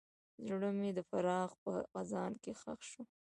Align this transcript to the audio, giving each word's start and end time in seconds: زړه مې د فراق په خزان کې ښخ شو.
زړه 0.47 0.69
مې 0.79 0.89
د 0.97 0.99
فراق 1.09 1.51
په 1.63 1.71
خزان 1.93 2.31
کې 2.43 2.51
ښخ 2.59 2.79
شو. 2.91 3.01